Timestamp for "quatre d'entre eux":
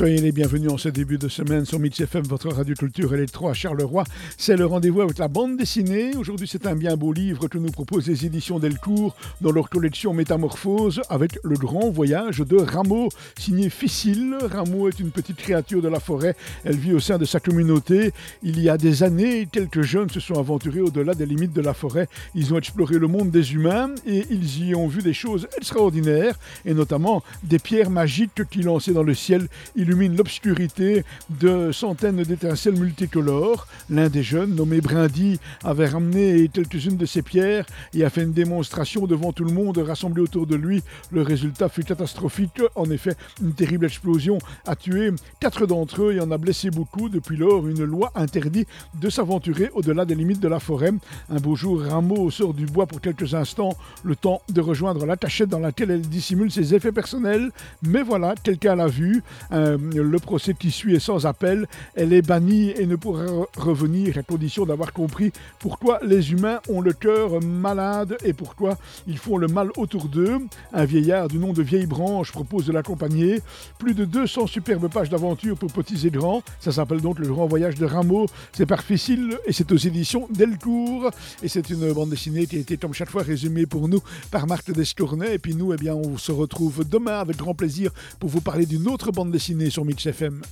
45.40-46.14